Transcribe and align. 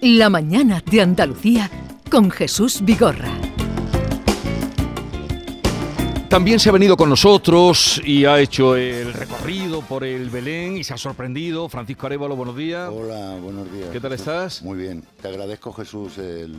La 0.00 0.30
mañana 0.30 0.80
de 0.88 1.00
Andalucía 1.00 1.68
con 2.08 2.30
Jesús 2.30 2.82
Vigorra. 2.84 3.32
También 6.28 6.60
se 6.60 6.68
ha 6.68 6.72
venido 6.72 6.96
con 6.96 7.08
nosotros 7.08 8.00
y 8.04 8.24
ha 8.24 8.38
hecho 8.38 8.76
el 8.76 9.12
recorrido 9.12 9.80
por 9.82 10.04
el 10.04 10.30
Belén 10.30 10.76
y 10.76 10.84
se 10.84 10.94
ha 10.94 10.98
sorprendido. 10.98 11.68
Francisco 11.68 12.06
Arevalo, 12.06 12.36
buenos 12.36 12.56
días. 12.56 12.88
Hola, 12.92 13.38
buenos 13.42 13.72
días. 13.72 13.88
¿Qué 13.90 13.98
tal 13.98 14.12
Jesús. 14.12 14.28
estás? 14.28 14.62
Muy 14.62 14.78
bien. 14.78 15.02
Te 15.20 15.28
agradezco, 15.28 15.72
Jesús, 15.72 16.16
el, 16.18 16.54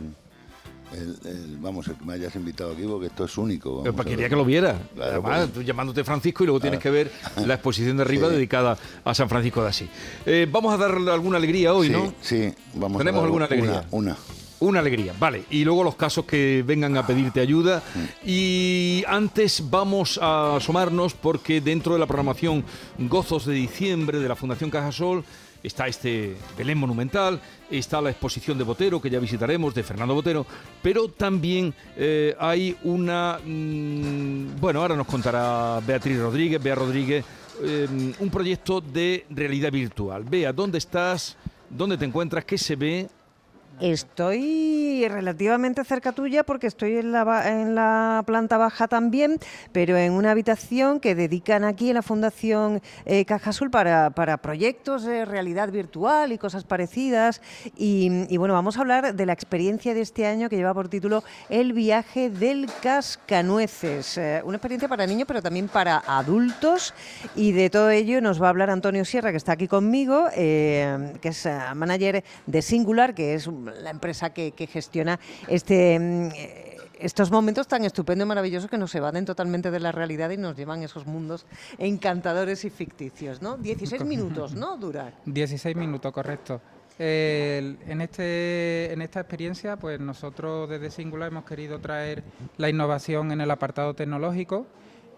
el- 0.92 1.18
el- 1.24 1.56
vamos, 1.58 1.86
el 1.88 1.94
que 1.96 2.04
me 2.04 2.14
hayas 2.14 2.34
invitado 2.36 2.72
aquí, 2.72 2.82
porque 2.82 3.06
esto 3.06 3.24
es 3.24 3.38
único. 3.38 3.82
quería 4.04 4.28
que 4.28 4.36
lo 4.36 4.44
viera. 4.44 4.78
Claro, 4.94 5.12
Además, 5.12 5.40
pues. 5.40 5.52
tú 5.52 5.62
llamándote 5.62 6.04
Francisco 6.04 6.42
y 6.42 6.46
luego 6.46 6.60
tienes 6.60 6.80
que 6.80 6.90
ver 6.90 7.10
la 7.46 7.54
exposición 7.54 7.96
de 7.96 8.02
arriba 8.02 8.28
Sí. 8.28 8.34
dedicada 8.34 8.76
a 9.04 9.14
San 9.14 9.28
Francisco 9.28 9.62
de 9.62 9.68
Asís. 9.68 9.88
Eh, 10.26 10.46
vamos 10.50 10.72
a 10.74 10.76
darle 10.76 11.10
alguna 11.12 11.36
alegría 11.38 11.72
hoy, 11.74 11.86
sí, 11.88 11.92
¿no? 11.92 12.14
Sí, 12.20 12.52
vamos 12.74 12.98
¿Tenemos 12.98 13.20
a 13.20 13.24
alguna 13.24 13.46
una, 13.46 13.54
alegría? 13.54 13.84
Una. 13.90 14.16
Una 14.60 14.80
alegría, 14.80 15.14
vale. 15.18 15.44
Y 15.48 15.64
luego 15.64 15.82
los 15.82 15.94
casos 15.96 16.26
que 16.26 16.62
vengan 16.66 16.94
a 16.98 17.06
pedirte 17.06 17.40
ayuda. 17.40 17.82
Y 18.26 19.02
antes 19.08 19.70
vamos 19.70 20.18
a 20.20 20.56
asomarnos 20.56 21.14
porque 21.14 21.62
dentro 21.62 21.94
de 21.94 21.98
la 21.98 22.06
programación 22.06 22.62
Gozos 22.98 23.46
de 23.46 23.54
Diciembre 23.54 24.18
de 24.18 24.28
la 24.28 24.36
Fundación 24.36 24.68
Cajasol 24.68 25.24
está 25.62 25.86
este 25.86 26.36
Belén 26.56 26.78
Monumental, 26.78 27.40
está 27.70 28.00
la 28.00 28.10
exposición 28.10 28.58
de 28.58 28.64
Botero, 28.64 29.00
que 29.00 29.10
ya 29.10 29.18
visitaremos, 29.18 29.74
de 29.74 29.82
Fernando 29.82 30.14
Botero, 30.14 30.46
pero 30.82 31.08
también 31.08 31.74
eh, 31.96 32.34
hay 32.38 32.76
una... 32.84 33.38
mm, 33.44 34.60
bueno, 34.60 34.80
ahora 34.80 34.96
nos 34.96 35.06
contará 35.06 35.80
Beatriz 35.86 36.18
Rodríguez, 36.18 36.62
Bea 36.62 36.74
Rodríguez, 36.74 37.24
eh, 37.62 37.88
un 38.18 38.30
proyecto 38.30 38.80
de 38.80 39.26
realidad 39.30 39.70
virtual. 39.70 40.24
Bea, 40.24 40.52
¿dónde 40.52 40.78
estás? 40.78 41.36
¿Dónde 41.68 41.96
te 41.96 42.04
encuentras? 42.04 42.44
¿Qué 42.44 42.58
se 42.58 42.76
ve? 42.76 43.08
Estoy 43.80 45.08
relativamente 45.08 45.84
cerca 45.84 46.12
tuya 46.12 46.44
porque 46.44 46.66
estoy 46.66 46.96
en 46.96 47.12
la, 47.12 48.22
planta 48.26 48.58
baja 48.58 48.88
también, 48.88 49.38
pero 49.72 49.96
en 49.96 50.12
una 50.12 50.32
habitación 50.32 51.00
que 51.00 51.14
dedican 51.14 51.64
aquí 51.64 51.88
en 51.88 51.94
la 51.94 52.02
Fundación 52.02 52.82
eh, 53.06 53.24
Caja 53.24 53.50
Azul 53.50 53.70
para, 53.70 54.10
proyectos 54.42 55.04
de 55.04 55.24
realidad 55.24 55.70
virtual 55.70 56.32
y 56.32 56.36
cosas 56.36 56.64
parecidas. 56.64 57.40
Y, 57.74 58.36
bueno, 58.36 58.52
vamos 58.52 58.76
a 58.76 58.80
hablar 58.80 59.14
de 59.14 59.26
la 59.26 59.32
experiencia 59.32 59.94
de 59.94 60.02
este 60.02 60.26
año 60.26 60.50
que 60.50 60.56
lleva 60.56 60.74
por 60.74 60.90
título 60.90 61.24
El 61.48 61.72
viaje 61.72 62.28
del 62.28 62.68
cascanueces. 62.82 64.18
Eh, 64.18 64.42
una 64.44 64.56
experiencia 64.58 64.88
para 64.88 65.06
niños, 65.06 65.26
pero 65.26 65.40
también 65.40 65.68
para 65.68 66.02
adultos. 66.06 66.92
Y 67.34 67.52
de 67.52 67.70
todo 67.70 67.88
ello 67.88 68.20
nos 68.20 68.42
va 68.42 68.48
a 68.48 68.50
hablar 68.50 68.68
Antonio 68.68 69.06
Sierra, 69.06 69.30
que 69.30 69.38
está 69.38 69.52
aquí 69.52 69.68
conmigo, 69.68 70.26
eh, 70.36 71.14
que 71.22 71.28
es 71.28 71.48
manager 71.74 72.22
de 72.44 72.60
Singular, 72.60 73.14
que 73.14 73.32
es 73.32 73.48
la 73.70 73.90
empresa 73.90 74.30
que, 74.30 74.52
que 74.52 74.66
gestiona 74.66 75.18
este. 75.48 75.98
mm, 75.98 76.28
eh, 76.34 76.66
estos 77.00 77.30
momentos 77.30 77.66
tan 77.66 77.84
estupendos 77.84 78.26
y 78.26 78.28
maravillosos 78.28 78.70
que 78.70 78.76
nos 78.76 78.94
evaden 78.94 79.24
totalmente 79.24 79.70
de 79.70 79.80
la 79.80 79.90
realidad 79.90 80.30
y 80.30 80.36
nos 80.36 80.54
llevan 80.54 80.82
a 80.82 80.84
esos 80.84 81.06
mundos 81.06 81.46
encantadores 81.78 82.64
y 82.66 82.70
ficticios, 82.70 83.40
¿no? 83.40 83.56
16 83.56 84.04
minutos, 84.04 84.54
¿no? 84.54 84.76
Dura. 84.76 85.14
16 85.24 85.76
minutos, 85.76 86.12
correcto. 86.12 86.60
En, 86.98 88.00
este, 88.02 88.92
en 88.92 89.00
esta 89.00 89.20
experiencia, 89.20 89.78
pues 89.78 89.98
nosotros 89.98 90.68
desde 90.68 90.90
Singular 90.90 91.28
hemos 91.28 91.44
querido 91.44 91.78
traer 91.78 92.22
la 92.58 92.68
innovación 92.68 93.32
en 93.32 93.40
el 93.40 93.50
apartado 93.50 93.94
tecnológico 93.94 94.66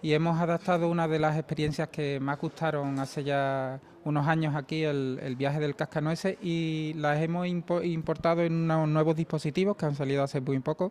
y 0.02 0.12
hemos 0.14 0.40
adaptado 0.40 0.88
una 0.88 1.06
de 1.06 1.18
las 1.20 1.36
experiencias 1.38 1.88
que 1.88 2.18
más 2.20 2.38
gustaron 2.40 2.98
hace 2.98 3.22
ya 3.22 3.80
unos 4.04 4.26
años 4.26 4.56
aquí, 4.56 4.82
el, 4.82 5.36
viaje 5.38 5.60
del 5.60 5.76
cascanueces, 5.76 6.36
y 6.42 6.92
las 6.96 7.22
hemos 7.22 7.46
impo- 7.46 7.84
importado 7.84 8.42
en 8.42 8.52
unos 8.64 8.88
nuevos 8.88 9.14
dispositivos 9.14 9.76
que 9.76 9.86
han 9.86 9.94
salido 9.94 10.24
hace 10.24 10.40
muy 10.40 10.58
poco, 10.58 10.90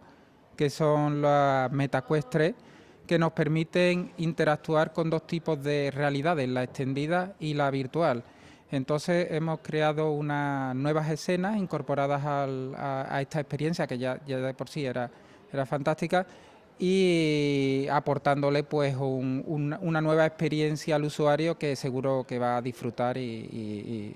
que 0.55 0.69
son 0.69 1.21
las 1.21 1.69
MetaQuest 1.71 2.29
3, 2.29 2.55
que 3.05 3.19
nos 3.19 3.33
permiten 3.33 4.13
interactuar 4.17 4.93
con 4.93 5.09
dos 5.09 5.27
tipos 5.27 5.61
de 5.61 5.91
realidades, 5.91 6.47
la 6.47 6.63
extendida 6.63 7.35
y 7.39 7.53
la 7.53 7.69
virtual. 7.69 8.23
Entonces 8.71 9.27
hemos 9.31 9.59
creado 9.59 10.11
unas 10.13 10.73
nuevas 10.73 11.09
escenas 11.09 11.57
incorporadas 11.57 12.21
a, 12.23 13.13
a 13.13 13.21
esta 13.21 13.41
experiencia 13.41 13.85
que 13.85 13.97
ya, 13.97 14.21
ya 14.25 14.37
de 14.37 14.53
por 14.53 14.69
sí 14.69 14.85
era, 14.85 15.11
era 15.51 15.65
fantástica 15.65 16.25
y 16.83 17.87
aportándole 17.91 18.63
pues 18.63 18.95
un- 18.95 19.43
un- 19.45 19.77
una 19.81 20.01
nueva 20.01 20.25
experiencia 20.25 20.95
al 20.95 21.03
usuario 21.03 21.57
que 21.59 21.75
seguro 21.75 22.25
que 22.27 22.39
va 22.39 22.57
a 22.57 22.61
disfrutar 22.63 23.17
y, 23.17 23.21
y- 23.21 24.11
y- 24.11 24.15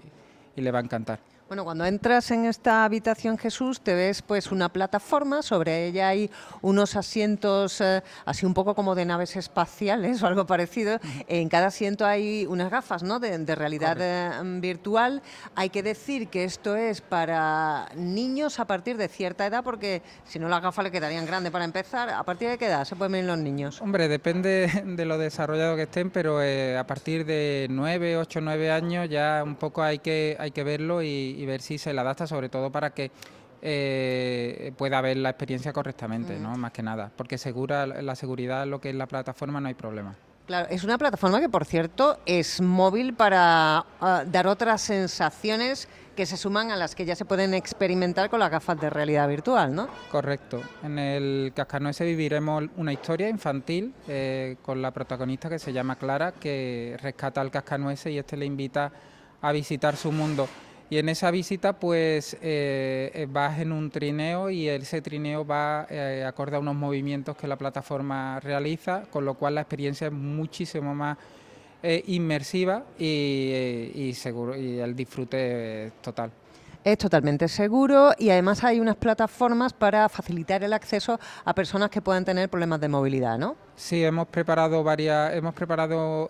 y 0.55 0.61
le 0.61 0.71
va 0.71 0.79
a 0.79 0.81
encantar. 0.81 1.19
Bueno, 1.47 1.63
cuando 1.63 1.85
entras 1.85 2.31
en 2.31 2.45
esta 2.45 2.85
habitación 2.85 3.37
Jesús, 3.37 3.79
te 3.79 3.93
ves 3.93 4.23
pues 4.23 4.51
una 4.51 4.69
plataforma, 4.69 5.43
sobre 5.43 5.85
ella 5.85 6.07
hay 6.07 6.31
unos 6.63 6.95
asientos 6.95 7.81
eh, 7.81 8.01
así 8.25 8.47
un 8.47 8.55
poco 8.55 8.73
como 8.73 8.95
de 8.95 9.05
naves 9.05 9.35
espaciales 9.35 10.23
o 10.23 10.27
algo 10.27 10.47
parecido. 10.47 10.97
En 11.27 11.47
cada 11.47 11.67
asiento 11.67 12.03
hay 12.03 12.47
unas 12.47 12.71
gafas, 12.71 13.03
¿no? 13.03 13.19
De, 13.19 13.37
de 13.37 13.53
realidad 13.53 13.95
eh, 13.99 14.31
virtual. 14.59 15.21
Hay 15.53 15.69
que 15.69 15.83
decir 15.83 16.29
que 16.29 16.45
esto 16.45 16.75
es 16.75 17.01
para 17.01 17.89
niños 17.95 18.59
a 18.59 18.65
partir 18.65 18.97
de 18.97 19.07
cierta 19.07 19.45
edad, 19.45 19.63
porque 19.63 20.01
si 20.23 20.39
no 20.39 20.49
las 20.49 20.63
gafas 20.63 20.85
le 20.85 20.91
quedarían 20.91 21.27
grandes 21.27 21.51
para 21.51 21.65
empezar. 21.65 22.09
¿A 22.09 22.23
partir 22.23 22.49
de 22.49 22.57
qué 22.57 22.65
edad 22.65 22.85
se 22.85 22.95
pueden 22.95 23.11
venir 23.11 23.27
los 23.27 23.37
niños? 23.37 23.83
Hombre, 23.83 24.07
depende 24.07 24.67
de 24.83 25.05
lo 25.05 25.19
desarrollado 25.19 25.75
que 25.75 25.83
estén, 25.83 26.09
pero 26.09 26.41
eh, 26.41 26.75
a 26.75 26.87
partir 26.87 27.23
de 27.23 27.67
9, 27.69 28.17
8, 28.17 28.41
9 28.41 28.71
años 28.71 29.07
ya 29.11 29.43
un 29.45 29.57
poco 29.57 29.83
hay 29.83 29.99
que, 29.99 30.35
hay 30.39 30.49
que 30.49 30.63
verlo 30.63 31.03
y, 31.03 31.34
y 31.35 31.45
ver 31.45 31.61
si 31.61 31.77
se 31.77 31.93
le 31.93 32.01
adapta, 32.01 32.27
sobre 32.27 32.49
todo 32.49 32.71
para 32.71 32.91
que 32.91 33.11
eh, 33.61 34.71
pueda 34.77 35.01
ver 35.01 35.17
la 35.17 35.29
experiencia 35.29 35.73
correctamente, 35.73 36.37
¿no? 36.39 36.55
Más 36.55 36.71
que 36.71 36.83
nada, 36.83 37.11
porque 37.15 37.37
segura 37.37 37.85
la 37.87 38.15
seguridad, 38.15 38.67
lo 38.67 38.79
que 38.79 38.89
es 38.89 38.95
la 38.95 39.07
plataforma, 39.07 39.59
no 39.59 39.67
hay 39.67 39.73
problema. 39.73 40.15
Claro, 40.45 40.67
es 40.69 40.83
una 40.83 40.99
plataforma 40.99 41.39
que, 41.39 41.49
por 41.49 41.65
cierto, 41.65 42.19
es 42.27 42.61
móvil 42.61 43.15
para 43.15 43.83
ah, 43.99 44.23
dar 44.27 44.45
otras 44.45 44.81
sensaciones 44.81 45.87
que 46.15 46.27
se 46.27 46.37
suman 46.37 46.69
a 46.69 46.75
las 46.75 46.93
que 46.93 47.05
ya 47.05 47.15
se 47.15 47.25
pueden 47.25 47.55
experimentar 47.55 48.29
con 48.29 48.39
las 48.39 48.51
gafas 48.51 48.79
de 48.79 48.89
realidad 48.91 49.27
virtual, 49.27 49.73
¿no? 49.73 49.87
Correcto. 50.11 50.61
En 50.83 50.99
el 50.99 51.51
Cascanueces 51.55 52.05
viviremos 52.05 52.65
una 52.77 52.93
historia 52.93 53.27
infantil 53.27 53.93
eh, 54.07 54.57
con 54.61 54.81
la 54.81 54.91
protagonista 54.91 55.49
que 55.49 55.57
se 55.57 55.73
llama 55.73 55.95
Clara, 55.95 56.33
que 56.33 56.97
rescata 57.01 57.41
al 57.41 57.49
Cascanueces 57.49 58.13
y 58.13 58.19
este 58.19 58.37
le 58.37 58.45
invita 58.45 58.91
a 59.41 59.51
visitar 59.51 59.97
su 59.97 60.11
mundo. 60.11 60.47
Y 60.87 60.97
en 60.99 61.09
esa 61.09 61.31
visita, 61.31 61.73
pues 61.73 62.35
eh, 62.41 63.11
eh, 63.13 63.27
vas 63.27 63.59
en 63.59 63.71
un 63.71 63.89
trineo 63.89 64.51
y 64.51 64.69
ese 64.69 65.01
trineo 65.01 65.45
va 65.45 65.87
eh, 65.89 66.23
acorde 66.27 66.57
a 66.57 66.59
unos 66.59 66.75
movimientos 66.75 67.35
que 67.35 67.47
la 67.47 67.55
plataforma 67.55 68.39
realiza, 68.39 69.03
con 69.09 69.25
lo 69.25 69.33
cual 69.33 69.55
la 69.55 69.61
experiencia 69.61 70.07
es 70.07 70.13
muchísimo 70.13 70.93
más 70.93 71.17
eh, 71.81 72.03
inmersiva 72.07 72.83
y, 72.99 73.91
y 73.95 74.13
seguro 74.13 74.55
y 74.55 74.79
el 74.79 74.95
disfrute 74.95 75.87
es 75.87 75.93
total. 76.01 76.31
Es 76.83 76.99
totalmente 76.99 77.47
seguro 77.47 78.11
y 78.19 78.29
además 78.29 78.63
hay 78.63 78.79
unas 78.79 78.95
plataformas 78.95 79.73
para 79.73 80.07
facilitar 80.07 80.63
el 80.63 80.71
acceso 80.71 81.19
a 81.43 81.55
personas 81.55 81.89
que 81.89 81.99
puedan 81.99 82.23
tener 82.23 82.47
problemas 82.47 82.79
de 82.79 82.87
movilidad, 82.89 83.39
¿no? 83.39 83.55
Sí, 83.75 84.03
hemos 84.03 84.27
preparado 84.27 84.83
varias, 84.83 85.33
hemos 85.33 85.55
preparado 85.55 86.29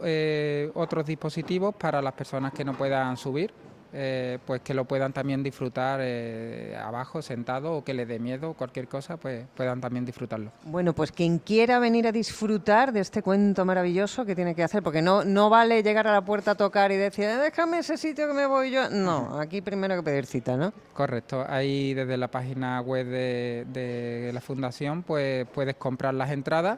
otros 0.76 1.06
dispositivos 1.06 1.76
para 1.76 2.02
las 2.02 2.14
personas 2.14 2.54
que 2.54 2.64
no 2.64 2.72
puedan 2.72 3.18
subir, 3.18 3.52
eh, 3.98 4.40
pues 4.46 4.62
que 4.62 4.74
lo 4.74 4.84
puedan 4.84 5.14
también 5.14 5.42
disfrutar 5.42 6.02
eh, 6.04 6.76
abajo, 6.78 7.22
sentado, 7.22 7.72
o 7.78 7.84
que 7.84 7.94
les 7.94 8.08
dé 8.08 8.20
miedo, 8.20 8.54
cualquier 8.54 8.90
cosa, 8.90 9.16
pues 9.16 9.46
puedan 9.56 9.80
también 9.80 10.04
disfrutarlo. 10.06 10.52
Bueno, 10.64 10.94
pues 10.94 11.14
quien 11.14 11.40
quiera 11.40 11.80
venir 11.80 12.06
a 12.06 12.12
disfrutar 12.12 12.92
de 12.92 13.00
este 13.00 13.22
cuento 13.22 13.64
maravilloso, 13.64 14.26
¿qué 14.26 14.36
tiene 14.36 14.54
que 14.54 14.64
hacer? 14.64 14.84
Porque 14.84 15.02
no, 15.02 15.24
no 15.24 15.50
vale 15.50 15.82
llegar 15.82 16.08
a 16.08 16.12
la 16.12 16.22
puerta 16.26 16.52
a 16.52 16.56
tocar 16.56 16.92
y 16.92 16.98
decir, 16.98 17.24
"Eh, 17.26 17.38
déjame 17.38 17.80
ese 17.80 17.96
sitio 17.98 18.28
que 18.28 18.34
me 18.34 18.46
voy 18.46 18.72
yo. 18.72 18.90
No, 18.90 19.40
aquí 19.40 19.62
primero 19.62 19.94
hay 19.94 20.00
que 20.02 20.06
pedir 20.06 20.26
cita, 20.26 20.58
¿no? 20.58 20.74
Correcto, 20.94 21.46
ahí 21.48 21.94
desde 21.94 22.18
la 22.18 22.28
página 22.28 22.82
web 22.82 23.06
de, 23.08 23.66
de 23.72 24.32
la 24.34 24.42
fundación, 24.42 25.04
pues 25.04 25.48
puedes 25.54 25.76
comprar 25.78 26.14
las 26.14 26.32
entradas 26.32 26.78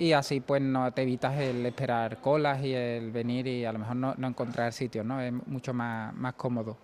y 0.00 0.14
así 0.14 0.40
pues 0.40 0.62
no 0.62 0.90
te 0.92 1.02
evitas 1.02 1.38
el 1.38 1.66
esperar 1.66 2.22
colas 2.22 2.64
y 2.64 2.72
el 2.72 3.10
venir 3.10 3.46
y 3.46 3.66
a 3.66 3.72
lo 3.72 3.80
mejor 3.80 3.96
no, 3.96 4.14
no 4.16 4.28
encontrar 4.28 4.72
sitios, 4.72 5.04
¿no? 5.04 5.20
Es 5.20 5.30
mucho 5.30 5.74
más, 5.74 6.14
más 6.14 6.32
cómodo. 6.34 6.78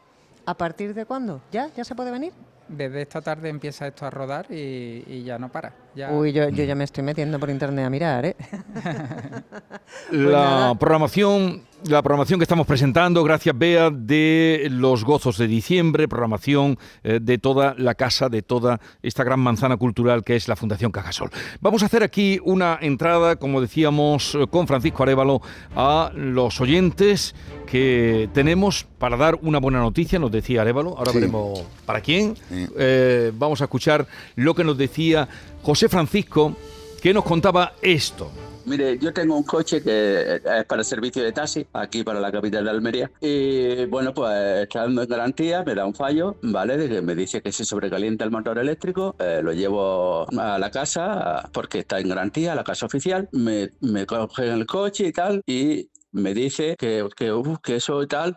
¿A 0.44 0.54
partir 0.54 0.92
de 0.92 1.06
cuándo? 1.06 1.40
¿Ya? 1.50 1.70
¿Ya 1.74 1.82
se 1.82 1.94
puede 1.94 2.10
venir? 2.10 2.34
Desde 2.68 3.00
esta 3.00 3.22
tarde 3.22 3.48
empieza 3.48 3.86
esto 3.86 4.04
a 4.04 4.10
rodar 4.10 4.52
y, 4.52 5.02
y 5.06 5.22
ya 5.24 5.38
no 5.38 5.50
para. 5.50 5.85
Ya- 5.96 6.12
Uy, 6.12 6.32
yo, 6.32 6.48
yo 6.50 6.64
ya 6.64 6.74
me 6.74 6.84
estoy 6.84 7.02
metiendo 7.02 7.38
por 7.40 7.48
internet 7.48 7.86
a 7.86 7.90
mirar, 7.90 8.26
¿eh? 8.26 8.36
la 10.10 10.30
nada. 10.30 10.74
programación, 10.74 11.62
la 11.88 12.02
programación 12.02 12.38
que 12.38 12.44
estamos 12.44 12.66
presentando, 12.66 13.24
gracias 13.24 13.56
Bea, 13.56 13.90
de 13.90 14.68
los 14.70 15.04
gozos 15.04 15.38
de 15.38 15.46
diciembre, 15.46 16.06
programación 16.06 16.78
eh, 17.02 17.18
de 17.22 17.38
toda 17.38 17.74
la 17.78 17.94
casa, 17.94 18.28
de 18.28 18.42
toda 18.42 18.78
esta 19.02 19.24
gran 19.24 19.40
manzana 19.40 19.76
cultural 19.76 20.22
que 20.22 20.36
es 20.36 20.48
la 20.48 20.56
Fundación 20.56 20.92
Cajasol. 20.92 21.30
Vamos 21.60 21.82
a 21.82 21.86
hacer 21.86 22.02
aquí 22.02 22.40
una 22.44 22.78
entrada, 22.82 23.36
como 23.36 23.60
decíamos, 23.60 24.34
eh, 24.34 24.46
con 24.50 24.66
Francisco 24.66 25.02
Arevalo, 25.02 25.40
a 25.74 26.10
los 26.14 26.60
oyentes 26.60 27.34
que 27.66 28.28
tenemos 28.32 28.86
para 28.98 29.16
dar 29.16 29.38
una 29.42 29.58
buena 29.58 29.80
noticia, 29.80 30.18
nos 30.18 30.30
decía 30.30 30.60
Arevalo, 30.62 30.96
ahora 30.98 31.12
Sí. 31.12 31.18
veremos 31.18 31.62
para 31.84 32.00
quién. 32.00 32.36
Sí. 32.48 32.66
Eh, 32.78 33.32
vamos 33.34 33.60
a 33.60 33.64
escuchar 33.64 34.06
lo 34.36 34.54
que 34.54 34.62
nos 34.62 34.76
decía 34.78 35.26
José 35.62 35.85
Francisco, 35.88 36.54
que 37.00 37.12
nos 37.12 37.24
contaba 37.24 37.74
esto. 37.82 38.30
Mire, 38.66 38.98
yo 38.98 39.12
tengo 39.12 39.36
un 39.36 39.44
coche 39.44 39.80
que 39.80 40.40
es 40.44 40.64
para 40.64 40.82
servicio 40.82 41.22
de 41.22 41.30
taxi 41.30 41.64
aquí 41.72 42.02
para 42.02 42.18
la 42.18 42.32
capital 42.32 42.64
de 42.64 42.70
Almería 42.70 43.10
y 43.20 43.84
bueno, 43.84 44.12
pues 44.12 44.62
está 44.62 44.80
dando 44.82 45.06
garantía, 45.06 45.62
me 45.62 45.76
da 45.76 45.86
un 45.86 45.94
fallo, 45.94 46.36
¿vale? 46.42 46.76
De 46.76 46.88
que 46.88 47.00
me 47.00 47.14
dice 47.14 47.40
que 47.40 47.52
se 47.52 47.64
sobrecalienta 47.64 48.24
el 48.24 48.32
motor 48.32 48.58
eléctrico, 48.58 49.14
eh, 49.20 49.40
lo 49.40 49.52
llevo 49.52 50.26
a 50.36 50.58
la 50.58 50.70
casa 50.72 51.48
porque 51.52 51.78
está 51.80 52.00
en 52.00 52.08
garantía, 52.08 52.56
la 52.56 52.64
casa 52.64 52.86
oficial, 52.86 53.28
me, 53.30 53.70
me 53.82 54.04
el 54.38 54.66
coche 54.66 55.06
y 55.06 55.12
tal 55.12 55.42
y 55.46 55.88
me 56.10 56.34
dice 56.34 56.74
que, 56.76 57.08
que, 57.14 57.76
eso 57.76 58.02
y 58.02 58.08
tal, 58.08 58.36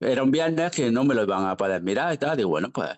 era 0.00 0.24
un 0.24 0.32
viernes 0.32 0.72
que 0.72 0.90
no 0.90 1.04
me 1.04 1.14
lo 1.14 1.22
iban 1.22 1.46
a 1.46 1.56
poder 1.56 1.80
mirar 1.80 2.12
y 2.12 2.18
tal, 2.18 2.36
digo, 2.36 2.48
bueno, 2.48 2.72
pues 2.72 2.90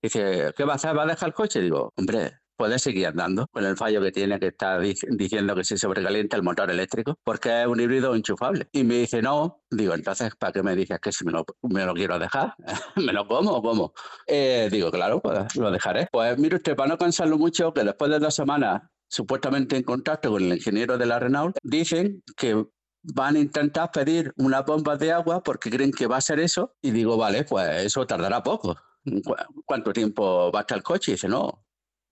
dice, 0.00 0.52
¿qué 0.56 0.62
va 0.64 0.74
a 0.74 0.76
hacer? 0.76 0.96
¿Va 0.96 1.02
a 1.02 1.06
dejar 1.06 1.30
el 1.30 1.34
coche? 1.34 1.60
Digo, 1.60 1.92
hombre, 1.96 2.34
puede 2.56 2.78
seguir 2.78 3.06
andando 3.06 3.46
con 3.48 3.64
el 3.64 3.76
fallo 3.76 4.00
que 4.00 4.12
tiene 4.12 4.38
que 4.38 4.48
está 4.48 4.78
dic- 4.78 5.06
diciendo 5.16 5.54
que 5.54 5.64
se 5.64 5.76
sobrecalienta 5.78 6.36
el 6.36 6.42
motor 6.42 6.70
eléctrico 6.70 7.18
porque 7.24 7.62
es 7.62 7.66
un 7.66 7.80
híbrido 7.80 8.14
enchufable. 8.14 8.68
Y 8.72 8.84
me 8.84 8.94
dice, 8.96 9.22
no. 9.22 9.62
Digo, 9.70 9.94
entonces, 9.94 10.34
¿para 10.36 10.52
qué 10.52 10.62
me 10.62 10.76
dices 10.76 10.98
que 11.00 11.10
si 11.12 11.24
me 11.24 11.32
lo, 11.32 11.44
me 11.62 11.84
lo 11.84 11.94
quiero 11.94 12.18
dejar? 12.18 12.54
¿Me 12.96 13.12
lo 13.12 13.26
como 13.26 13.50
o 13.52 13.62
cómo? 13.62 13.92
Eh, 14.26 14.68
digo, 14.70 14.90
claro, 14.90 15.20
pues 15.20 15.56
lo 15.56 15.70
dejaré. 15.70 16.08
Pues 16.12 16.38
mire 16.38 16.56
usted, 16.56 16.76
para 16.76 16.88
no 16.90 16.98
cansarlo 16.98 17.38
mucho, 17.38 17.72
que 17.72 17.82
después 17.84 18.10
de 18.10 18.18
dos 18.18 18.34
semanas 18.34 18.82
supuestamente 19.08 19.76
en 19.76 19.82
contacto 19.84 20.30
con 20.30 20.42
el 20.42 20.54
ingeniero 20.54 20.98
de 20.98 21.06
la 21.06 21.18
Renault, 21.20 21.56
dicen 21.62 22.22
que 22.36 22.64
van 23.02 23.36
a 23.36 23.38
intentar 23.38 23.90
pedir 23.92 24.32
unas 24.38 24.64
bombas 24.64 24.98
de 24.98 25.12
agua 25.12 25.42
porque 25.42 25.70
creen 25.70 25.92
que 25.92 26.06
va 26.06 26.16
a 26.16 26.20
ser 26.20 26.40
eso. 26.40 26.74
Y 26.82 26.90
digo, 26.90 27.16
vale, 27.16 27.44
pues 27.44 27.84
eso 27.84 28.06
tardará 28.06 28.42
poco. 28.42 28.76
¿Cu- 29.24 29.36
¿Cuánto 29.66 29.92
tiempo 29.92 30.50
va 30.50 30.60
a 30.60 30.62
estar 30.62 30.78
el 30.78 30.82
coche? 30.82 31.12
Y 31.12 31.14
dice, 31.14 31.28
no, 31.28 31.63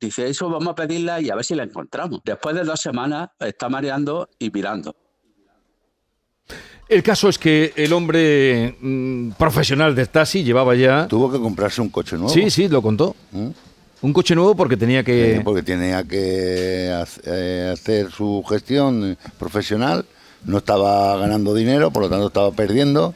Dice, 0.02 0.28
eso 0.28 0.50
vamos 0.50 0.72
a 0.72 0.74
pedirla 0.74 1.20
y 1.20 1.30
a 1.30 1.36
ver 1.36 1.44
si 1.44 1.54
la 1.54 1.62
encontramos. 1.62 2.22
Después 2.24 2.56
de 2.56 2.64
dos 2.64 2.80
semanas 2.80 3.30
está 3.38 3.68
mareando 3.68 4.28
y 4.36 4.50
mirando. 4.50 4.96
El 6.88 7.04
caso 7.04 7.28
es 7.28 7.38
que 7.38 7.72
el 7.76 7.92
hombre 7.92 8.76
mm, 8.80 9.30
profesional 9.38 9.94
del 9.94 10.08
taxi 10.08 10.42
llevaba 10.42 10.74
ya... 10.74 11.06
Tuvo 11.06 11.30
que 11.30 11.38
comprarse 11.38 11.80
un 11.80 11.88
coche 11.88 12.16
nuevo. 12.16 12.30
Sí, 12.30 12.50
sí, 12.50 12.66
lo 12.66 12.82
contó. 12.82 13.14
¿Mm? 13.30 13.50
Un 14.02 14.12
coche 14.12 14.34
nuevo 14.34 14.56
porque 14.56 14.76
tenía 14.76 15.04
que... 15.04 15.36
Eh, 15.36 15.40
porque 15.44 15.62
tenía 15.62 16.02
que 16.02 16.90
eh, 17.24 17.70
hacer 17.72 18.10
su 18.10 18.42
gestión 18.48 19.16
profesional, 19.38 20.04
no 20.44 20.58
estaba 20.58 21.16
ganando 21.16 21.54
dinero, 21.54 21.92
por 21.92 22.02
lo 22.02 22.10
tanto 22.10 22.26
estaba 22.26 22.50
perdiendo, 22.50 23.14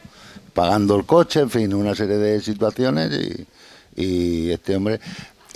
pagando 0.53 0.95
el 0.95 1.05
coche, 1.05 1.41
en 1.41 1.49
fin, 1.49 1.73
una 1.73 1.95
serie 1.95 2.15
de 2.15 2.39
situaciones 2.39 3.11
y, 3.11 3.45
y 4.01 4.51
este 4.51 4.77
hombre... 4.77 5.01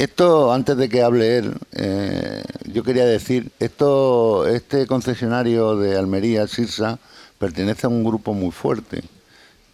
Esto, 0.01 0.51
antes 0.51 0.77
de 0.77 0.89
que 0.89 1.03
hable 1.03 1.37
él, 1.37 1.53
eh, 1.73 2.41
yo 2.65 2.81
quería 2.81 3.05
decir, 3.05 3.51
esto, 3.59 4.47
este 4.47 4.87
concesionario 4.87 5.75
de 5.75 5.95
Almería, 5.95 6.47
Sirsa, 6.47 6.97
pertenece 7.37 7.85
a 7.85 7.89
un 7.91 8.03
grupo 8.03 8.33
muy 8.33 8.49
fuerte 8.49 9.03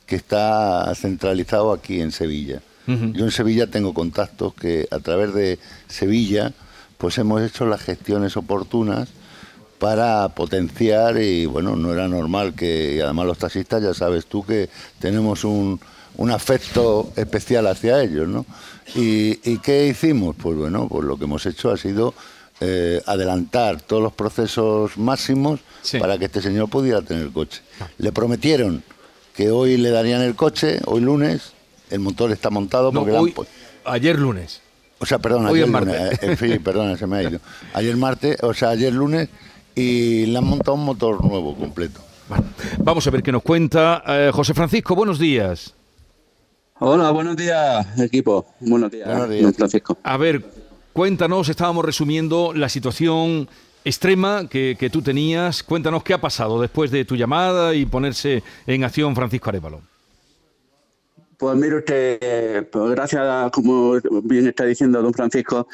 que 0.05 0.17
está 0.17 0.93
centralizado 0.95 1.71
aquí 1.71 2.01
en 2.01 2.11
Sevilla. 2.11 2.61
Ujú. 2.89 3.13
Yo 3.13 3.23
en 3.23 3.31
Sevilla 3.31 3.67
tengo 3.67 3.93
contactos 3.93 4.53
que 4.53 4.85
a 4.91 4.99
través 4.99 5.33
de 5.33 5.59
Sevilla 5.87 6.51
pues 6.97 7.17
hemos 7.19 7.41
hecho 7.41 7.65
las 7.65 7.79
gestiones 7.79 8.35
oportunas 8.35 9.07
para 9.79 10.27
potenciar 10.35 11.21
y 11.21 11.45
bueno, 11.45 11.77
no 11.77 11.93
era 11.93 12.09
normal 12.09 12.53
que, 12.53 12.95
y 12.95 12.99
además 12.99 13.27
los 13.27 13.37
taxistas 13.37 13.81
ya 13.81 13.93
sabes 13.93 14.25
tú 14.25 14.43
que 14.45 14.69
tenemos 14.99 15.45
un, 15.45 15.79
un 16.17 16.31
afecto 16.31 17.11
especial 17.15 17.67
hacia 17.67 18.01
ellos, 18.03 18.27
¿no? 18.27 18.45
¿Y, 18.95 19.39
y 19.49 19.57
qué 19.59 19.87
hicimos? 19.87 20.35
Pues 20.35 20.57
bueno, 20.57 20.87
pues 20.87 21.05
lo 21.05 21.17
que 21.17 21.23
hemos 21.25 21.45
hecho 21.45 21.71
ha 21.71 21.77
sido 21.77 22.13
eh, 22.59 23.01
adelantar 23.05 23.81
todos 23.81 24.01
los 24.01 24.13
procesos 24.13 24.97
máximos 24.97 25.59
Sí. 25.83 25.99
para 25.99 26.17
que 26.17 26.25
este 26.25 26.41
señor 26.41 26.69
pudiera 26.69 27.01
tener 27.01 27.23
el 27.23 27.31
coche. 27.31 27.61
Le 27.99 28.11
prometieron 28.11 28.83
que 29.35 29.51
hoy 29.51 29.77
le 29.77 29.89
darían 29.91 30.21
el 30.21 30.35
coche, 30.35 30.79
hoy 30.85 31.01
lunes, 31.01 31.53
el 31.91 31.99
motor 31.99 32.31
está 32.31 32.49
montado 32.49 32.91
porque 32.91 33.11
hoy- 33.11 33.33
ayer 33.85 34.17
lunes. 34.19 34.61
o 34.99 35.05
sea, 35.05 35.19
perdón, 35.19 35.45
Hoy 35.45 35.61
ayer 35.61 35.65
es 35.65 35.71
lunes, 35.71 35.99
martes. 36.01 36.23
eh, 36.23 36.31
en 36.31 36.37
fin, 36.37 36.63
perdona, 36.63 36.97
se 36.97 37.05
me 37.07 37.17
ha 37.17 37.23
ido. 37.23 37.39
Ayer 37.73 37.95
martes, 37.95 38.37
o 38.41 38.53
sea, 38.53 38.69
ayer 38.69 38.91
lunes, 38.91 39.29
y 39.75 40.25
le 40.25 40.37
han 40.39 40.43
montado 40.45 40.73
un 40.73 40.83
motor 40.85 41.23
nuevo, 41.23 41.55
completo. 41.55 42.01
Bueno, 42.27 42.45
vamos 42.79 43.05
a 43.05 43.11
ver 43.11 43.21
qué 43.21 43.31
nos 43.31 43.43
cuenta. 43.43 44.03
Eh, 44.07 44.31
José 44.33 44.53
Francisco, 44.55 44.95
buenos 44.95 45.19
días. 45.19 45.75
Hola, 46.79 47.09
buenos 47.11 47.35
días, 47.35 47.99
equipo. 47.99 48.45
Buenos 48.59 48.91
días, 48.91 49.07
Buenos 49.07 49.29
días. 49.29 49.43
don 49.43 49.53
Francisco. 49.53 49.97
A 50.03 50.17
ver, 50.17 50.43
cuéntanos, 50.93 51.49
estábamos 51.49 51.83
resumiendo 51.83 52.53
la 52.53 52.69
situación 52.69 53.47
extrema 53.83 54.47
que, 54.47 54.75
que 54.79 54.89
tú 54.89 55.01
tenías. 55.01 55.63
Cuéntanos 55.63 56.03
qué 56.03 56.13
ha 56.13 56.21
pasado 56.21 56.61
después 56.61 56.91
de 56.91 57.03
tu 57.05 57.15
llamada 57.15 57.73
y 57.73 57.85
ponerse 57.85 58.43
en 58.67 58.83
acción 58.83 59.15
Francisco 59.15 59.49
Arevalo. 59.49 59.81
Pues 61.37 61.55
mire 61.55 61.77
usted, 61.77 62.69
pues 62.69 62.91
gracias, 62.91 63.21
a, 63.23 63.49
como 63.51 63.99
bien 64.23 64.47
está 64.47 64.65
diciendo 64.65 65.01
don 65.01 65.13
Francisco, 65.13 65.67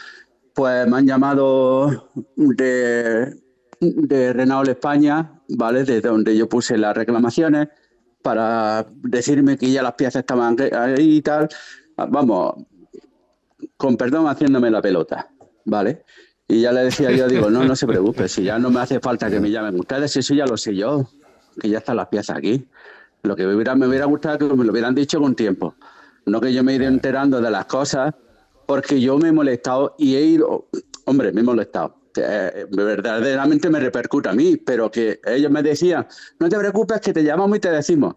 pues 0.53 0.87
me 0.87 0.97
han 0.97 1.07
llamado 1.07 2.11
de, 2.35 3.33
de 3.79 4.33
Renault 4.33 4.69
España, 4.69 5.41
¿vale? 5.49 5.79
Desde 5.83 6.01
donde 6.01 6.35
yo 6.37 6.47
puse 6.47 6.77
las 6.77 6.95
reclamaciones 6.95 7.69
para 8.23 8.87
decirme 9.03 9.57
que 9.57 9.69
ya 9.69 9.83
las 9.83 9.93
piezas 9.93 10.21
estaban 10.21 10.55
ahí 10.71 11.17
y 11.17 11.21
tal. 11.21 11.47
Vamos, 11.95 12.55
con 13.77 13.97
perdón, 13.97 14.27
haciéndome 14.27 14.71
la 14.71 14.81
pelota, 14.81 15.29
¿vale? 15.65 16.03
Y 16.47 16.61
ya 16.61 16.71
le 16.71 16.85
decía 16.85 17.11
yo, 17.11 17.27
digo, 17.27 17.49
no, 17.49 17.63
no 17.63 17.75
se 17.75 17.85
preocupe, 17.85 18.27
si 18.27 18.43
ya 18.43 18.57
no 18.57 18.69
me 18.69 18.79
hace 18.79 18.99
falta 18.99 19.29
que 19.29 19.39
me 19.39 19.51
llamen 19.51 19.79
ustedes, 19.79 20.15
eso 20.17 20.33
ya 20.33 20.45
lo 20.45 20.57
sé 20.57 20.75
yo, 20.75 21.07
que 21.59 21.69
ya 21.69 21.77
están 21.77 21.97
las 21.97 22.07
piezas 22.07 22.37
aquí. 22.37 22.67
Lo 23.23 23.35
que 23.35 23.45
me 23.45 23.55
hubiera, 23.55 23.75
me 23.75 23.87
hubiera 23.87 24.05
gustado 24.05 24.49
que 24.49 24.55
me 24.55 24.65
lo 24.65 24.71
hubieran 24.71 24.95
dicho 24.95 25.19
con 25.21 25.35
tiempo, 25.35 25.75
no 26.25 26.41
que 26.41 26.53
yo 26.53 26.63
me 26.63 26.73
he 26.73 26.75
ido 26.75 26.87
enterando 26.87 27.39
de 27.39 27.51
las 27.51 27.65
cosas, 27.65 28.13
porque 28.65 28.99
yo 28.99 29.17
me 29.17 29.29
he 29.29 29.31
molestado 29.31 29.95
y 29.97 30.15
he 30.15 30.21
ido, 30.21 30.67
hombre, 31.05 31.31
me 31.31 31.41
he 31.41 31.43
molestado. 31.43 31.95
Eh, 32.15 32.67
verdaderamente 32.69 33.69
me 33.69 33.79
repercute 33.79 34.29
a 34.29 34.33
mí, 34.33 34.57
pero 34.57 34.91
que 34.91 35.19
ellos 35.25 35.51
me 35.51 35.63
decían, 35.63 36.07
no 36.39 36.49
te 36.49 36.57
preocupes 36.57 37.01
que 37.01 37.13
te 37.13 37.23
llamamos 37.23 37.57
y 37.57 37.61
te 37.61 37.71
decimos. 37.71 38.15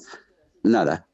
Nada, 0.63 1.07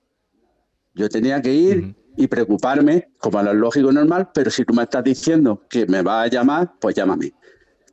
yo 0.95 1.09
tenía 1.09 1.41
que 1.41 1.53
ir 1.53 1.95
y 2.17 2.27
preocuparme, 2.27 3.11
como 3.19 3.43
lo 3.43 3.55
lógico 3.55 3.91
y 3.91 3.95
normal, 3.95 4.31
pero 4.35 4.51
si 4.51 4.65
tú 4.65 4.75
me 4.75 4.83
estás 4.83 5.05
diciendo 5.05 5.65
que 5.69 5.87
me 5.87 6.03
vas 6.03 6.27
a 6.27 6.29
llamar, 6.29 6.75
pues 6.81 6.95
llámame. 6.95 7.33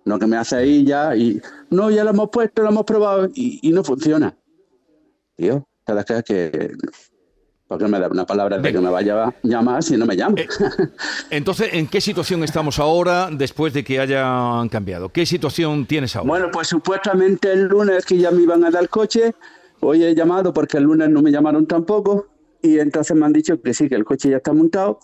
No 0.05 0.17
que 0.17 0.27
me 0.27 0.37
hace 0.37 0.55
ahí 0.55 0.85
ya 0.85 1.15
y 1.15 1.41
no, 1.69 1.91
ya 1.91 2.03
lo 2.03 2.11
hemos 2.11 2.29
puesto, 2.29 2.63
lo 2.63 2.69
hemos 2.69 2.83
probado 2.83 3.27
y, 3.33 3.59
y 3.61 3.71
no 3.71 3.83
funciona. 3.83 4.35
Tío, 5.35 5.67
cada 5.85 6.03
vez 6.03 6.23
que. 6.23 6.71
¿Por 7.69 7.77
qué 7.77 7.87
me 7.87 7.99
da 7.99 8.07
una 8.07 8.25
palabra 8.25 8.57
de 8.57 8.71
que 8.73 8.79
me 8.79 8.89
vaya 8.89 9.25
a 9.25 9.33
llamar 9.43 9.83
si 9.83 9.95
no 9.95 10.07
me 10.07 10.15
llama? 10.17 10.41
Eh, 10.41 10.47
Entonces, 11.29 11.69
¿en 11.73 11.85
qué 11.85 12.01
situación 12.01 12.43
estamos 12.43 12.79
ahora 12.79 13.29
después 13.31 13.73
de 13.73 13.83
que 13.83 13.99
hayan 13.99 14.67
cambiado? 14.69 15.09
¿Qué 15.09 15.23
situación 15.27 15.85
tienes 15.85 16.15
ahora? 16.15 16.27
Bueno, 16.27 16.47
pues 16.51 16.67
supuestamente 16.67 17.51
el 17.51 17.65
lunes 17.67 18.07
que 18.07 18.17
ya 18.17 18.31
me 18.31 18.41
iban 18.41 18.65
a 18.65 18.71
dar 18.71 18.81
el 18.81 18.89
coche, 18.89 19.35
hoy 19.81 20.03
he 20.03 20.15
llamado 20.15 20.51
porque 20.51 20.77
el 20.77 20.85
lunes 20.85 21.09
no 21.11 21.21
me 21.21 21.29
llamaron 21.31 21.67
tampoco 21.67 22.25
y 22.59 22.79
entonces 22.79 23.15
me 23.15 23.27
han 23.27 23.33
dicho 23.33 23.61
que 23.61 23.71
sí, 23.75 23.87
que 23.87 23.93
el 23.93 24.03
coche 24.03 24.31
ya 24.31 24.37
está 24.37 24.51
montado 24.51 25.01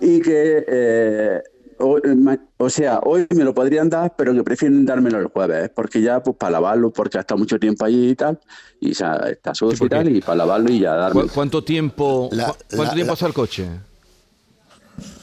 y 0.00 0.22
que, 0.22 0.64
eh, 0.66 1.42
o, 1.78 1.98
ma- 2.16 2.38
o 2.56 2.68
sea, 2.70 3.00
hoy 3.04 3.26
me 3.34 3.44
lo 3.44 3.54
podrían 3.54 3.88
dar, 3.88 4.14
pero 4.16 4.32
que 4.34 4.42
prefieren 4.42 4.84
dármelo 4.86 5.18
el 5.18 5.26
jueves, 5.26 5.66
¿eh? 5.66 5.72
porque 5.74 6.00
ya 6.02 6.22
pues 6.22 6.36
para 6.36 6.52
lavarlo, 6.52 6.90
porque 6.90 7.18
ha 7.18 7.20
estado 7.22 7.38
mucho 7.38 7.58
tiempo 7.58 7.84
allí 7.84 8.10
y 8.10 8.14
tal, 8.14 8.38
y 8.80 8.92
ya 8.92 9.14
está 9.30 9.54
sucio 9.54 9.86
y 9.86 9.88
tal, 9.88 10.08
y 10.16 10.20
para 10.20 10.36
lavarlo 10.36 10.70
y 10.70 10.80
ya 10.80 10.92
¿Cu- 10.92 11.18
darme. 11.18 11.22
¿Cuánto 11.34 11.62
tiempo, 11.64 12.28
La- 12.32 12.46
cu- 12.48 12.54
cuánto 12.68 12.84
la- 12.84 12.94
tiempo 12.94 13.10
la- 13.10 13.14
está 13.14 13.26
el 13.26 13.34
coche? 13.34 13.68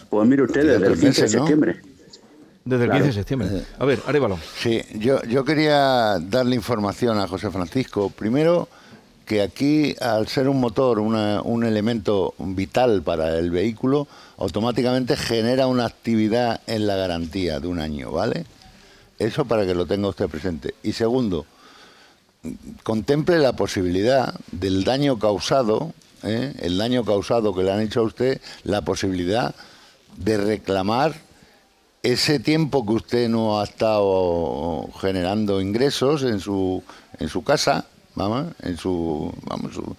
Pues 0.10 0.28
mire 0.28 0.44
usted, 0.44 0.62
desde 0.62 0.76
el 0.76 0.84
tres 0.84 1.00
15 1.00 1.22
de 1.24 1.28
septiembre. 1.30 1.82
Desde 2.64 2.84
el 2.86 2.90
Claro. 2.90 3.04
15 3.04 3.08
de 3.08 3.14
septiembre. 3.14 3.50
A 3.78 3.86
ver, 3.86 4.00
Arevalo. 4.08 4.40
Sí, 4.58 4.82
yo, 4.96 5.22
yo 5.24 5.44
quería 5.46 6.18
darle 6.20 6.56
información 6.56 7.18
a 7.20 7.28
José 7.28 7.50
Francisco. 7.52 8.10
Primero, 8.10 8.68
que 9.26 9.42
aquí, 9.42 9.96
al 10.02 10.28
ser 10.28 10.48
un 10.50 10.60
motor 10.60 11.00
una- 11.00 11.42
un 11.42 11.64
elemento 11.64 12.34
vital 12.38 13.02
para 13.02 13.38
el 13.40 13.50
vehículo, 13.52 14.08
automáticamente 14.38 15.18
genera 15.18 15.68
una 15.68 15.86
actividad 15.86 16.62
en 16.68 16.86
la 16.88 16.96
garantía 16.96 17.60
de 17.60 17.68
un 17.68 17.80
año, 17.80 18.12
¿vale? 18.12 18.46
Eso 19.18 19.46
para 19.46 19.66
que 19.66 19.74
lo 19.74 19.86
tenga 19.86 20.10
usted 20.10 20.28
presente. 20.28 20.76
Y 20.84 20.92
segundo, 20.94 21.46
contemple 22.84 23.40
la 23.40 23.54
posibilidad 23.54 24.36
del 24.52 24.84
daño 24.84 25.18
causado, 25.18 25.94
¿eh? 26.24 26.54
el 26.60 26.78
daño 26.78 27.04
causado 27.04 27.54
que 27.56 27.64
le 27.64 27.72
han 27.72 27.82
hecho 27.82 28.02
a 28.02 28.04
usted, 28.04 28.40
la 28.64 28.82
posibilidad 28.82 29.56
de 30.18 30.38
reclamar 30.38 31.14
ese 32.04 32.40
tiempo 32.40 32.86
que 32.86 32.94
usted 32.94 33.30
no 33.30 33.60
ha 33.60 33.64
estado 33.64 34.88
generando 35.02 35.60
ingresos 35.62 36.22
en 36.24 36.40
su 36.40 36.84
en 37.20 37.30
su 37.30 37.44
casa, 37.44 37.86
vamos, 38.16 38.54
en 38.62 38.78
su 38.78 39.34
vamos 39.44 39.74
su, 39.74 39.96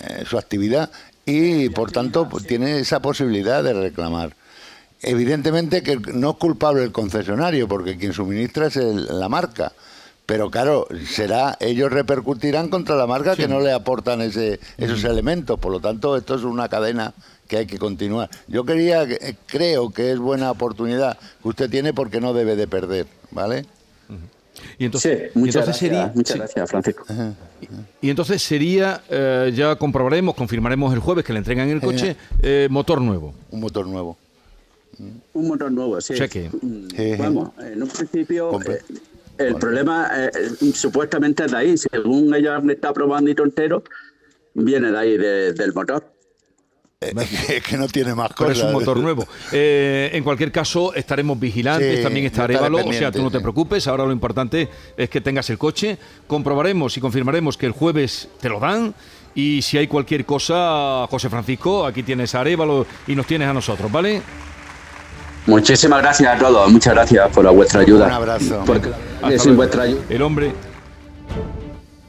eh, 0.00 0.24
su 0.26 0.38
actividad 0.38 0.90
y 1.24 1.68
por 1.70 1.92
tanto 1.92 2.28
pues, 2.28 2.46
tiene 2.46 2.78
esa 2.78 3.00
posibilidad 3.00 3.62
de 3.64 3.72
reclamar. 3.72 4.34
Evidentemente 5.02 5.82
que 5.82 5.96
no 6.14 6.30
es 6.30 6.36
culpable 6.36 6.82
el 6.82 6.92
concesionario 6.92 7.68
porque 7.68 7.96
quien 7.96 8.12
suministra 8.12 8.66
es 8.66 8.76
la 8.76 9.28
marca 9.28 9.72
pero 10.26 10.50
claro, 10.50 10.88
será 11.08 11.56
ellos 11.60 11.92
repercutirán 11.92 12.68
contra 12.68 12.96
la 12.96 13.06
marca 13.06 13.36
que 13.36 13.46
no 13.46 13.60
le 13.60 13.72
aportan 13.72 14.20
ese, 14.20 14.58
esos 14.76 15.04
elementos. 15.04 15.58
Por 15.58 15.70
lo 15.70 15.78
tanto, 15.78 16.16
esto 16.16 16.34
es 16.34 16.42
una 16.42 16.68
cadena 16.68 17.14
que 17.46 17.58
hay 17.58 17.66
que 17.66 17.78
continuar. 17.78 18.28
Yo 18.48 18.64
quería, 18.64 19.04
eh, 19.04 19.36
creo 19.46 19.90
que 19.90 20.10
es 20.10 20.18
buena 20.18 20.50
oportunidad 20.50 21.16
que 21.40 21.48
usted 21.48 21.70
tiene 21.70 21.94
porque 21.94 22.20
no 22.20 22.34
debe 22.34 22.56
de 22.56 22.66
perder, 22.66 23.06
¿vale? 23.30 23.66
Y 24.78 24.84
entonces, 24.84 25.30
sí, 25.32 25.38
muchas, 25.38 25.64
gracias, 25.64 25.78
sería, 25.78 26.12
muchas 26.14 26.36
gracias, 26.36 26.70
Francisco. 26.70 27.04
Y, 28.00 28.10
entonces 28.10 28.42
sería, 28.42 29.02
eh, 29.08 29.52
ya 29.54 29.76
comprobaremos, 29.76 30.34
confirmaremos 30.34 30.92
el 30.92 31.00
jueves 31.00 31.24
que 31.24 31.32
le 31.32 31.38
entregan 31.38 31.68
el 31.68 31.80
coche, 31.80 32.16
eh, 32.42 32.68
motor 32.70 33.00
nuevo. 33.00 33.34
Un 33.50 33.60
motor 33.60 33.86
nuevo. 33.86 34.16
Un 35.34 35.48
motor 35.48 35.70
nuevo, 35.70 36.00
sí. 36.00 36.14
Cheque. 36.14 36.50
Mm, 36.62 37.18
vamos, 37.18 37.50
en 37.58 37.82
un 37.82 37.88
principio... 37.88 38.58
El 39.38 39.56
problema 39.56 40.10
eh, 40.14 40.30
supuestamente 40.72 41.44
es 41.44 41.52
de 41.52 41.58
ahí. 41.58 41.76
Según 41.76 42.34
ella 42.34 42.58
me 42.60 42.72
está 42.72 42.94
probando 42.94 43.30
y 43.30 43.34
tontero, 43.34 43.84
viene 44.54 44.90
de 44.90 44.98
ahí, 44.98 45.18
del 45.18 45.74
motor. 45.74 46.15
Eh, 47.06 47.28
es 47.56 47.62
que 47.62 47.76
no 47.76 47.88
tiene 47.88 48.14
más 48.14 48.32
cosas. 48.32 48.58
es 48.58 48.64
un 48.64 48.72
motor 48.72 48.96
nuevo. 48.98 49.26
Eh, 49.52 50.10
en 50.12 50.24
cualquier 50.24 50.50
caso, 50.50 50.92
estaremos 50.92 51.38
vigilantes, 51.38 52.02
también 52.02 52.26
está 52.26 52.44
Arevalo, 52.44 52.84
o 52.84 52.92
sea, 52.92 53.12
tú 53.12 53.22
no 53.22 53.30
te 53.30 53.40
preocupes, 53.40 53.86
ahora 53.86 54.04
lo 54.04 54.12
importante 54.12 54.68
es 54.96 55.08
que 55.08 55.20
tengas 55.20 55.48
el 55.50 55.58
coche, 55.58 55.98
comprobaremos 56.26 56.96
y 56.96 57.00
confirmaremos 57.00 57.56
que 57.56 57.66
el 57.66 57.72
jueves 57.72 58.28
te 58.40 58.48
lo 58.48 58.58
dan 58.58 58.94
y 59.34 59.62
si 59.62 59.78
hay 59.78 59.86
cualquier 59.86 60.24
cosa, 60.24 61.06
José 61.08 61.28
Francisco, 61.28 61.86
aquí 61.86 62.02
tienes 62.02 62.34
a 62.34 62.40
Arevalo 62.40 62.86
y 63.06 63.14
nos 63.14 63.26
tienes 63.26 63.48
a 63.48 63.52
nosotros, 63.52 63.90
¿vale? 63.92 64.20
Muchísimas 65.46 66.02
gracias 66.02 66.34
a 66.34 66.38
todos, 66.38 66.70
muchas 66.70 66.94
gracias 66.94 67.30
por 67.30 67.50
vuestra 67.54 67.82
ayuda. 67.82 68.06
Un 68.06 68.12
abrazo. 68.12 68.62
Porque 68.66 68.90
sin 69.38 69.56
vuestra 69.56 69.84
ayuda. 69.84 70.02
El 70.08 70.22
hombre. 70.22 70.52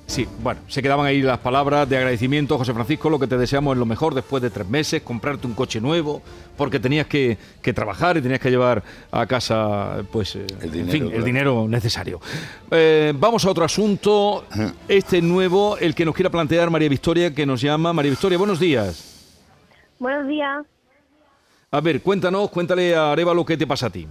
Sí, 0.07 0.25
bueno, 0.41 0.61
se 0.69 0.81
quedaban 0.81 1.05
ahí 1.05 1.21
las 1.21 1.39
palabras 1.39 1.87
de 1.87 1.97
agradecimiento, 1.97 2.57
José 2.57 2.73
Francisco, 2.73 3.09
lo 3.09 3.19
que 3.19 3.27
te 3.27 3.37
deseamos 3.37 3.73
es 3.73 3.77
lo 3.77 3.85
mejor 3.85 4.15
después 4.15 4.41
de 4.41 4.49
tres 4.49 4.67
meses, 4.67 5.01
comprarte 5.01 5.45
un 5.45 5.53
coche 5.53 5.81
nuevo, 5.81 6.21
porque 6.55 6.79
tenías 6.79 7.07
que, 7.07 7.37
trabajar 7.75 8.15
y 8.15 8.21
tenías 8.21 8.39
que 8.39 8.49
llevar 8.49 8.81
a 9.11 9.25
casa, 9.25 9.97
pues, 10.09 10.37
eh, 10.37 10.47
el 10.61 10.71
dinero, 10.71 10.85
en 10.85 10.89
fin, 10.91 11.11
el 11.13 11.23
dinero 11.25 11.67
necesario. 11.67 12.21
Eh, 12.71 13.13
vamos 13.17 13.43
a 13.43 13.49
otro 13.49 13.65
asunto, 13.65 14.45
este 14.87 15.21
nuevo, 15.21 15.77
el 15.77 15.93
que 15.93 16.05
nos 16.05 16.15
quiera 16.15 16.29
plantear 16.29 16.69
María 16.69 16.87
Victoria, 16.87 17.35
que 17.35 17.45
nos 17.45 17.59
llama. 17.59 17.91
María 17.91 18.11
Victoria, 18.11 18.37
buenos 18.37 18.61
días. 18.61 19.35
Buenos 19.99 20.25
días. 20.25 20.65
A 21.69 21.81
ver, 21.81 22.01
cuéntanos, 22.01 22.49
cuéntale 22.49 22.95
a 22.95 23.11
Areva 23.11 23.33
lo 23.33 23.45
que 23.45 23.57
te 23.57 23.67
pasa 23.67 23.87
a 23.87 23.89
ti. 23.89 24.07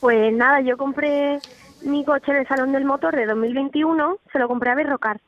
Pues 0.00 0.34
nada, 0.34 0.60
yo 0.60 0.76
compré 0.76 1.40
mi 1.84 2.04
coche 2.04 2.32
en 2.32 2.38
el 2.38 2.48
Salón 2.48 2.72
del 2.72 2.84
Motor 2.84 3.16
de 3.16 3.26
2021, 3.26 4.18
se 4.32 4.38
lo 4.38 4.48
compré 4.48 4.70
a 4.70 4.74
Berrocar. 4.74 5.20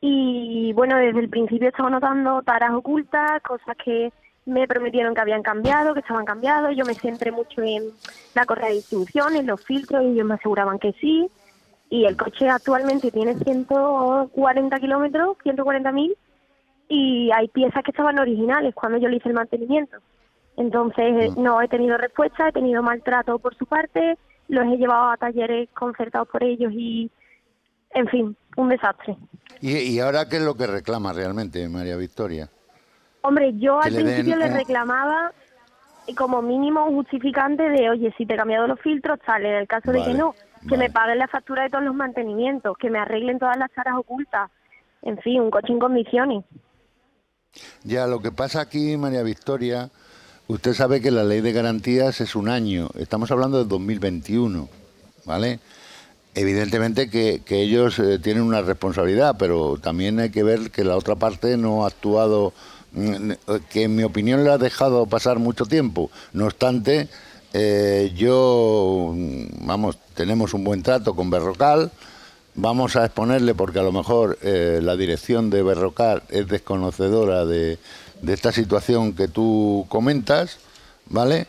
Y 0.00 0.72
bueno, 0.74 0.96
desde 0.96 1.20
el 1.20 1.28
principio 1.28 1.68
estaba 1.68 1.90
notando 1.90 2.42
taras 2.42 2.72
ocultas, 2.72 3.42
cosas 3.42 3.76
que 3.84 4.12
me 4.46 4.66
prometieron 4.66 5.14
que 5.14 5.20
habían 5.20 5.42
cambiado, 5.42 5.92
que 5.92 6.00
estaban 6.00 6.24
cambiados. 6.24 6.74
Yo 6.76 6.84
me 6.84 6.94
centré 6.94 7.32
mucho 7.32 7.62
en 7.62 7.84
la 8.34 8.46
correa 8.46 8.68
de 8.68 8.76
distribución, 8.76 9.36
en 9.36 9.46
los 9.46 9.64
filtros, 9.64 10.02
y 10.02 10.08
ellos 10.08 10.26
me 10.26 10.34
aseguraban 10.34 10.78
que 10.78 10.92
sí. 10.94 11.28
Y 11.90 12.04
el 12.04 12.16
coche 12.16 12.48
actualmente 12.48 13.10
tiene 13.10 13.34
140 13.34 14.78
kilómetros, 14.78 15.36
140 15.42 15.92
mil, 15.92 16.16
y 16.88 17.30
hay 17.32 17.48
piezas 17.48 17.82
que 17.82 17.90
estaban 17.90 18.18
originales 18.18 18.74
cuando 18.74 18.98
yo 18.98 19.08
le 19.08 19.16
hice 19.16 19.28
el 19.28 19.34
mantenimiento. 19.34 19.98
Entonces 20.56 21.36
mm. 21.36 21.42
no 21.42 21.60
he 21.60 21.68
tenido 21.68 21.96
respuesta, 21.98 22.48
he 22.48 22.52
tenido 22.52 22.82
maltrato 22.82 23.38
por 23.38 23.54
su 23.56 23.66
parte, 23.66 24.18
los 24.48 24.66
he 24.66 24.76
llevado 24.76 25.10
a 25.10 25.16
talleres 25.16 25.68
concertados 25.70 26.28
por 26.28 26.42
ellos 26.42 26.72
y, 26.74 27.10
en 27.90 28.08
fin, 28.08 28.36
un 28.56 28.68
desastre. 28.68 29.16
¿Y, 29.60 29.98
ahora 30.00 30.28
qué 30.28 30.36
es 30.36 30.42
lo 30.42 30.54
que 30.54 30.66
reclama 30.66 31.12
realmente 31.12 31.68
María 31.68 31.96
Victoria? 31.96 32.48
Hombre, 33.22 33.52
yo 33.58 33.80
al 33.80 33.92
principio 33.92 34.36
le 34.36 34.48
reclamaba 34.48 35.32
como 36.16 36.40
mínimo 36.40 36.86
un 36.86 36.96
justificante 36.96 37.68
de, 37.68 37.90
oye, 37.90 38.14
si 38.16 38.24
te 38.24 38.34
he 38.34 38.36
cambiado 38.36 38.66
los 38.66 38.80
filtros, 38.80 39.18
sale. 39.26 39.50
En 39.50 39.56
el 39.56 39.68
caso 39.68 39.92
de 39.92 40.02
que 40.02 40.14
no, 40.14 40.34
que 40.68 40.76
me 40.76 40.90
paguen 40.90 41.18
la 41.18 41.28
factura 41.28 41.64
de 41.64 41.70
todos 41.70 41.84
los 41.84 41.94
mantenimientos, 41.94 42.76
que 42.78 42.90
me 42.90 42.98
arreglen 42.98 43.38
todas 43.38 43.58
las 43.58 43.70
caras 43.70 43.94
ocultas. 43.96 44.50
En 45.02 45.18
fin, 45.18 45.40
un 45.40 45.50
coche 45.50 45.72
en 45.72 45.78
condiciones. 45.78 46.44
Ya, 47.82 48.06
lo 48.06 48.20
que 48.20 48.32
pasa 48.32 48.60
aquí, 48.60 48.96
María 48.96 49.22
Victoria, 49.22 49.90
Usted 50.48 50.72
sabe 50.72 51.02
que 51.02 51.10
la 51.10 51.24
ley 51.24 51.42
de 51.42 51.52
garantías 51.52 52.22
es 52.22 52.34
un 52.34 52.48
año, 52.48 52.88
estamos 52.98 53.30
hablando 53.30 53.58
de 53.58 53.68
2021, 53.68 54.66
¿vale? 55.26 55.60
Evidentemente 56.34 57.10
que, 57.10 57.42
ellos 57.50 57.98
eh, 57.98 58.18
tienen 58.18 58.44
una 58.44 58.62
responsabilidad, 58.62 59.36
pero 59.38 59.76
también 59.76 60.18
hay 60.20 60.30
que 60.30 60.42
ver 60.42 60.70
que 60.70 60.84
la 60.84 60.96
otra 60.96 61.16
parte 61.16 61.58
no 61.58 61.84
ha 61.84 61.88
actuado, 61.88 62.54
mm, 62.92 63.32
que 63.68 63.82
en 63.82 63.94
mi 63.94 64.04
opinión 64.04 64.42
le 64.42 64.50
ha 64.50 64.56
dejado 64.56 65.04
pasar 65.04 65.38
mucho 65.38 65.66
tiempo. 65.66 66.10
No 66.32 66.46
obstante, 66.46 67.10
eh, 67.52 68.10
yo, 68.16 69.12
mm, 69.14 69.66
vamos, 69.66 69.98
tenemos 70.14 70.54
un 70.54 70.64
buen 70.64 70.82
trato 70.82 71.14
con 71.14 71.28
Berrocal, 71.28 71.92
vamos 72.54 72.96
a 72.96 73.04
exponerle 73.04 73.54
porque 73.54 73.80
a 73.80 73.82
lo 73.82 73.92
mejor 73.92 74.38
eh, 74.40 74.80
la 74.82 74.96
dirección 74.96 75.50
de 75.50 75.62
Berrocal 75.62 76.22
es 76.30 76.48
desconocedora 76.48 77.44
de 77.44 77.78
de 78.22 78.34
esta 78.34 78.52
situación 78.52 79.14
que 79.14 79.28
tú 79.28 79.86
comentas, 79.88 80.58
¿vale? 81.06 81.46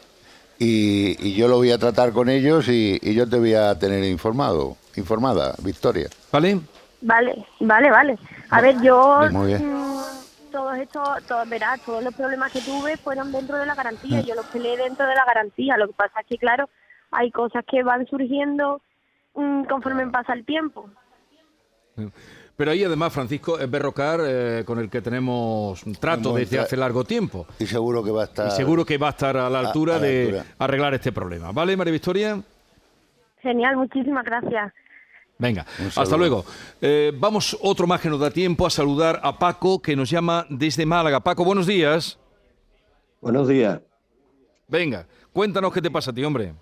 Y, 0.57 1.33
yo 1.35 1.47
lo 1.47 1.57
voy 1.57 1.71
a 1.71 1.77
tratar 1.77 2.11
con 2.11 2.29
ellos 2.29 2.67
y, 2.67 2.99
yo 3.13 3.27
te 3.27 3.37
voy 3.37 3.53
a 3.53 3.77
tener 3.79 4.03
informado, 4.03 4.75
informada, 4.95 5.55
Victoria. 5.63 6.09
¿Vale? 6.31 6.59
Vale, 7.01 7.45
vale, 7.59 7.89
vale. 7.89 8.19
A 8.49 8.61
ver, 8.61 8.81
yo... 8.81 9.21
Mm, 9.31 9.89
todos 10.51 10.77
estos, 10.77 11.23
todos, 11.27 11.47
verás, 11.47 11.79
todos 11.85 12.03
los 12.03 12.13
problemas 12.13 12.51
que 12.51 12.61
tuve 12.61 12.97
fueron 12.97 13.31
dentro 13.31 13.57
de 13.57 13.65
la 13.65 13.75
garantía, 13.75 14.21
mm. 14.21 14.25
yo 14.25 14.35
los 14.35 14.45
peleé 14.47 14.77
dentro 14.77 15.05
de 15.07 15.15
la 15.15 15.23
garantía, 15.23 15.77
lo 15.77 15.87
que 15.87 15.93
pasa 15.93 16.21
es 16.21 16.27
que, 16.27 16.37
claro, 16.37 16.69
hay 17.11 17.31
cosas 17.31 17.63
que 17.69 17.83
van 17.83 18.05
surgiendo 18.07 18.81
mm, 19.35 19.63
conforme 19.65 20.07
pasa 20.07 20.33
el 20.33 20.45
tiempo. 20.45 20.89
Pero 22.59 22.71
ahí 22.71 22.83
además, 22.83 23.13
Francisco, 23.13 23.57
es 23.57 23.71
Berrocar 23.71 24.19
eh, 24.21 24.63
con 24.65 24.79
el 24.79 24.89
que 24.89 25.01
tenemos 25.01 25.81
un 25.83 25.95
trato 25.95 26.33
desde 26.33 26.59
hace 26.59 26.75
largo 26.75 27.05
tiempo. 27.05 27.47
Y 27.57 27.65
seguro 27.65 28.03
que 28.03 28.11
va 28.11 28.23
a 28.23 28.25
estar... 28.25 28.47
Y 28.49 28.51
seguro 28.51 28.83
que 28.83 28.97
va 28.97 29.07
a 29.07 29.09
estar 29.11 29.37
a 29.37 29.49
la 29.49 29.61
altura 29.61 29.97
de 29.97 30.43
arreglar 30.57 30.93
este 30.93 31.13
problema. 31.13 31.53
¿Vale, 31.53 31.77
María 31.77 31.93
Victoria? 31.93 32.37
Genial, 33.41 33.77
muchísimas 33.77 34.25
gracias. 34.25 34.73
Venga, 35.37 35.65
hasta 35.95 36.17
luego. 36.17 36.43
Eh, 36.81 37.13
vamos 37.17 37.57
otro 37.61 37.87
más 37.87 38.01
que 38.01 38.09
nos 38.09 38.19
da 38.19 38.29
tiempo 38.29 38.67
a 38.67 38.69
saludar 38.69 39.21
a 39.23 39.39
Paco, 39.39 39.81
que 39.81 39.95
nos 39.95 40.09
llama 40.09 40.45
desde 40.49 40.85
Málaga. 40.85 41.21
Paco, 41.21 41.45
buenos 41.45 41.65
días. 41.65 42.19
Buenos 43.21 43.47
días. 43.47 43.79
Venga, 44.67 45.07
cuéntanos 45.31 45.71
qué 45.71 45.81
te 45.81 45.89
pasa 45.89 46.11
a 46.11 46.13
ti, 46.13 46.25
hombre. 46.25 46.53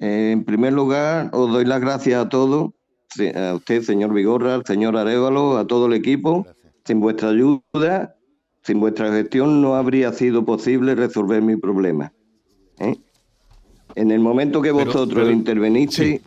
en 0.00 0.42
primer 0.42 0.72
lugar, 0.72 1.30
os 1.32 1.52
doy 1.52 1.66
las 1.66 1.80
gracias 1.80 2.26
a 2.26 2.28
todos 2.28 2.72
a 3.34 3.54
usted, 3.54 3.82
señor 3.82 4.12
Vigorra, 4.12 4.54
al 4.54 4.64
señor 4.64 4.96
Arevalo, 4.96 5.58
a 5.58 5.66
todo 5.66 5.86
el 5.86 5.92
equipo. 5.92 6.46
Sin 6.84 7.00
vuestra 7.00 7.30
ayuda, 7.30 8.16
sin 8.62 8.80
vuestra 8.80 9.12
gestión, 9.12 9.60
no 9.60 9.76
habría 9.76 10.12
sido 10.12 10.44
posible 10.44 10.94
resolver 10.94 11.42
mi 11.42 11.56
problema. 11.56 12.12
¿eh? 12.78 12.96
En 13.94 14.10
el 14.10 14.20
momento 14.20 14.62
que 14.62 14.70
vosotros 14.70 15.30
intervenisteis, 15.30 16.20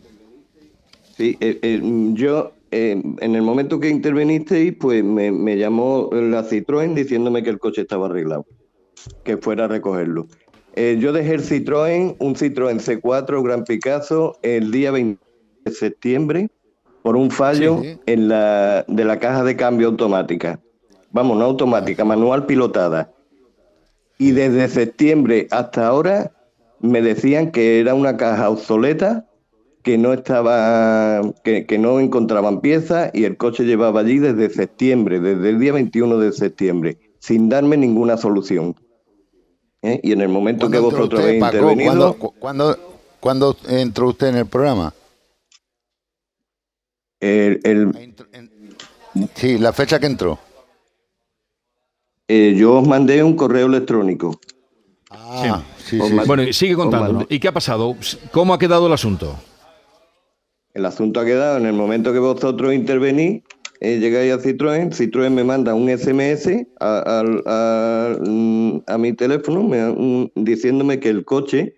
sí. 1.16 1.36
Eh, 1.40 1.58
eh, 1.62 1.80
yo, 2.12 2.52
en 2.70 3.34
el 3.34 3.42
momento 3.42 3.80
que 3.80 3.88
intervenisteis, 3.88 4.74
pues 4.78 5.02
me, 5.02 5.56
llamó 5.56 6.10
la 6.12 6.44
Citroën 6.44 6.94
diciéndome 6.94 7.42
que 7.42 7.50
el 7.50 7.58
coche 7.58 7.82
estaba 7.82 8.06
arreglado, 8.06 8.44
que 9.24 9.36
fuera 9.38 9.64
a 9.64 9.68
recogerlo. 9.68 10.26
yo 10.74 11.12
dejé 11.12 11.34
el 11.34 11.42
Citroën, 11.42 12.16
un 12.18 12.34
Citroën 12.34 12.80
C4 12.80 13.42
Gran 13.42 13.64
Picasso, 13.64 14.36
el 14.42 14.70
día 14.70 14.90
20 14.90 15.18
de 15.64 15.72
septiembre 15.72 16.50
por 17.06 17.16
un 17.16 17.30
fallo 17.30 17.82
en 18.06 18.26
la, 18.26 18.84
de 18.88 19.04
la 19.04 19.20
caja 19.20 19.44
de 19.44 19.54
cambio 19.54 19.86
automática. 19.86 20.58
Vamos, 21.12 21.38
no 21.38 21.44
automática, 21.44 22.04
manual 22.04 22.46
pilotada. 22.46 23.12
Y 24.18 24.32
desde 24.32 24.66
septiembre 24.66 25.46
hasta 25.52 25.86
ahora 25.86 26.32
me 26.80 27.00
decían 27.02 27.52
que 27.52 27.78
era 27.78 27.94
una 27.94 28.16
caja 28.16 28.50
obsoleta, 28.50 29.24
que 29.84 29.96
no 29.98 30.12
estaba, 30.14 31.20
que, 31.44 31.64
que 31.64 31.78
no 31.78 32.00
encontraban 32.00 32.60
piezas 32.60 33.12
y 33.14 33.22
el 33.22 33.36
coche 33.36 33.62
llevaba 33.62 34.00
allí 34.00 34.18
desde 34.18 34.50
septiembre, 34.50 35.20
desde 35.20 35.50
el 35.50 35.60
día 35.60 35.74
21 35.74 36.18
de 36.18 36.32
septiembre, 36.32 36.98
sin 37.20 37.48
darme 37.48 37.76
ninguna 37.76 38.16
solución. 38.16 38.74
¿Eh? 39.82 40.00
Y 40.02 40.10
en 40.10 40.22
el 40.22 40.28
momento 40.28 40.68
que 40.68 40.80
¿Cuándo 40.80 40.88
entró 40.88 40.98
vosotros 40.98 41.20
usted, 41.20 41.28
habéis 41.28 41.40
Paco? 41.40 41.56
intervenido, 41.56 41.92
¿Cuándo, 42.16 42.18
cu- 42.18 42.34
cuándo- 42.40 42.76
cuándo 43.20 43.56
entró 43.68 44.08
usted 44.08 44.26
en 44.26 44.36
el 44.38 44.46
programa? 44.46 44.92
El- 47.20 47.60
el- 47.64 48.16
Sí, 49.34 49.58
la 49.58 49.72
fecha 49.72 49.98
que 49.98 50.06
entró. 50.06 50.38
eh, 52.28 52.54
yo 52.56 52.74
os 52.80 52.86
mandé 52.88 53.22
un 53.22 53.36
correo 53.36 53.66
electrónico. 53.66 54.38
Ah, 55.10 55.62
sí, 55.78 55.98
sí. 56.08 56.12
mandé- 56.14 56.26
Bueno, 56.26 56.52
sigue 56.52 56.76
mandé- 56.76 57.26
¿Y 57.30 57.38
qué 57.38 57.48
ha 57.48 57.52
pasado? 57.52 57.96
¿Cómo 58.32 58.52
ha 58.52 58.58
quedado 58.58 58.86
el 58.88 58.92
asunto? 58.92 59.36
El 60.74 60.84
asunto 60.84 61.20
ha 61.20 61.24
quedado 61.24 61.56
en 61.58 61.66
el 61.66 61.72
momento 61.72 62.12
que 62.12 62.18
vosotros 62.18 62.74
intervenís, 62.74 63.42
eh, 63.80 63.98
llegáis 63.98 64.32
a 64.32 64.38
Citroën, 64.38 64.90
Citroën 64.90 65.30
me 65.30 65.44
manda 65.44 65.72
un 65.74 65.88
SMS 65.88 66.66
a, 66.80 67.20
al- 67.20 67.42
a- 67.46 68.16
mm, 68.20 68.80
a 68.86 68.98
mi 68.98 69.12
teléfono 69.14 69.62
me- 69.62 69.88
un- 69.88 70.32
diciéndome 70.34 70.98
que 71.00 71.08
el 71.08 71.24
coche 71.24 71.74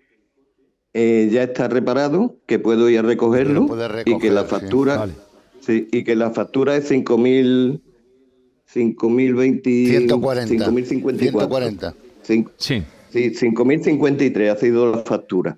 eh, 0.93 1.29
ya 1.31 1.43
está 1.43 1.67
reparado, 1.67 2.37
que 2.47 2.57
puedo 2.57 2.89
ir 2.89 2.99
a 2.99 3.01
recogerlo 3.03 3.67
y 4.05 4.17
que 4.17 4.31
la 4.31 4.41
sí. 4.41 4.47
factura 4.49 4.97
Vale. 4.97 5.13
Sí, 5.69 5.87
y 5.91 6.03
que 6.03 6.15
la 6.15 6.31
factura 6.31 6.75
es 6.75 6.89
5.000 6.91 7.79
5.020 8.73 9.87
140. 9.87 10.65
5.054 10.71 11.19
140. 11.19 11.95
Cin- 12.27 12.49
Sí. 12.57 12.83
Sí, 13.11 13.31
5.053 13.33 14.49
ha 14.51 14.55
sido 14.55 14.91
la 14.91 14.99
factura. 14.99 15.57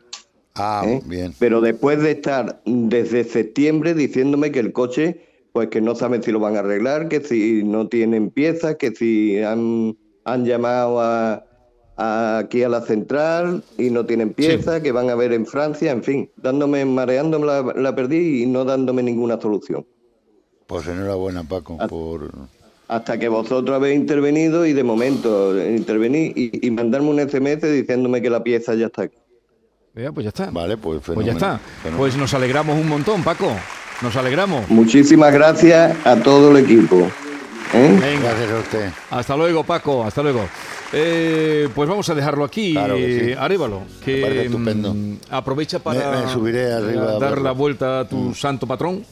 Ah, 0.55 0.83
¿eh? 0.85 1.01
bien. 1.05 1.33
Pero 1.39 1.59
después 1.61 2.01
de 2.01 2.11
estar 2.11 2.61
desde 2.65 3.23
septiembre 3.25 3.93
diciéndome 3.93 4.51
que 4.51 4.59
el 4.59 4.71
coche, 4.71 5.21
pues 5.51 5.67
que 5.67 5.81
no 5.81 5.95
saben 5.95 6.23
si 6.23 6.31
lo 6.31 6.39
van 6.39 6.55
a 6.55 6.59
arreglar, 6.59 7.09
que 7.09 7.19
si 7.21 7.63
no 7.63 7.87
tienen 7.89 8.29
piezas, 8.29 8.75
que 8.77 8.91
si 8.91 9.39
han, 9.39 9.97
han 10.23 10.45
llamado 10.45 11.01
a, 11.01 11.45
a- 11.97 12.37
aquí 12.37 12.63
a 12.63 12.69
la 12.69 12.81
central 12.81 13.63
y 13.77 13.89
no 13.89 14.05
tienen 14.05 14.31
piezas, 14.33 14.81
que 14.81 14.93
van 14.93 15.09
a 15.09 15.15
ver 15.15 15.33
en 15.33 15.45
Francia, 15.45 15.91
en 15.91 16.03
fin, 16.03 16.29
dándome, 16.37 16.85
mareándome 16.85 17.45
la, 17.47 17.61
la 17.75 17.93
perdí 17.95 18.43
y 18.43 18.45
no 18.45 18.63
dándome 18.63 19.03
ninguna 19.03 19.39
solución. 19.41 19.85
Pues 20.71 20.87
enhorabuena, 20.87 21.43
Paco, 21.43 21.75
Ah. 21.81 21.87
por... 21.87 22.31
Hasta 22.87 23.17
que 23.19 23.27
vosotros 23.27 23.75
habéis 23.75 23.97
intervenido 23.97 24.65
y 24.65 24.71
de 24.71 24.83
momento 24.85 25.53
intervení 25.61 26.31
y, 26.33 26.65
y 26.65 26.71
mandarme 26.71 27.09
un 27.09 27.19
SMS 27.19 27.61
diciéndome 27.61 28.21
que 28.21 28.29
la 28.29 28.41
pieza 28.41 28.73
ya 28.75 28.85
está 28.85 29.03
aquí. 29.03 29.17
Vea, 29.93 30.13
pues 30.13 30.23
ya 30.23 30.29
está. 30.29 30.49
Vale, 30.49 30.77
pues 30.77 31.01
Pues 31.05 31.25
ya 31.25 31.33
está. 31.33 31.57
fenómeno. 31.83 31.97
Pues 31.97 32.15
nos 32.15 32.33
alegramos 32.33 32.77
un 32.79 32.87
montón, 32.87 33.21
Paco. 33.21 33.51
Nos 34.01 34.15
alegramos. 34.15 34.69
Muchísimas 34.69 35.33
gracias 35.33 35.93
a 36.05 36.15
todo 36.17 36.51
el 36.57 36.63
equipo. 36.63 37.01
¿eh? 37.73 37.97
Venga. 38.01 38.29
Gracias 38.29 38.51
a 38.51 38.59
usted. 38.59 38.89
Hasta 39.09 39.35
luego, 39.37 39.63
Paco. 39.65 40.03
Hasta 40.05 40.21
luego. 40.23 40.45
Eh, 40.93 41.67
pues 41.75 41.87
vamos 41.89 42.09
a 42.09 42.15
dejarlo 42.15 42.43
aquí, 42.45 42.73
Claro 42.73 42.95
que 42.95 43.19
sí. 43.19 43.31
eh, 43.31 43.35
Arévalo, 43.37 43.81
Me 43.81 44.05
que 44.05 44.21
parece 44.21 44.45
estupendo. 44.45 44.93
mm, 44.93 45.17
aprovecha 45.29 45.79
para 45.79 46.11
Me- 46.11 46.25
me 46.25 46.31
subiré 46.31 46.71
arriba 46.73 47.11
a 47.11 47.19
dar 47.19 47.41
la 47.41 47.51
vuelta 47.53 47.99
a 48.01 48.07
tu 48.07 48.33
santo 48.35 48.67
patrón. 48.67 49.03